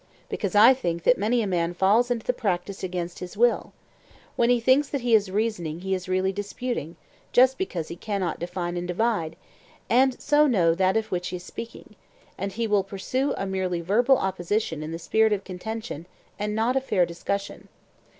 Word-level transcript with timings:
Because 0.29 0.55
I 0.55 0.73
think 0.73 1.03
that 1.03 1.19
many 1.19 1.43
a 1.43 1.45
man 1.45 1.75
falls 1.75 2.09
into 2.09 2.25
the 2.25 2.33
practice 2.33 2.81
against 2.83 3.19
his 3.19 3.37
will. 3.37 3.71
When 4.35 4.49
he 4.49 4.59
thinks 4.59 4.89
that 4.89 5.01
he 5.01 5.13
is 5.13 5.29
reasoning 5.29 5.81
he 5.81 5.93
is 5.93 6.09
really 6.09 6.31
disputing, 6.31 6.95
just 7.31 7.55
because 7.55 7.89
he 7.89 7.95
cannot 7.95 8.39
define 8.39 8.77
and 8.77 8.87
divide, 8.87 9.35
and 9.91 10.19
so 10.19 10.47
know 10.47 10.73
that 10.73 10.97
of 10.97 11.11
which 11.11 11.27
he 11.27 11.35
is 11.35 11.43
speaking; 11.43 11.95
and 12.35 12.53
he 12.53 12.65
will 12.65 12.83
pursue 12.83 13.35
a 13.37 13.45
merely 13.45 13.81
verbal 13.81 14.17
opposition 14.17 14.81
in 14.81 14.91
the 14.91 14.97
spirit 14.97 15.33
of 15.33 15.43
contention 15.43 16.07
and 16.39 16.55
not 16.55 16.75
of 16.75 16.83
fair 16.83 17.05
discussion. 17.05 17.67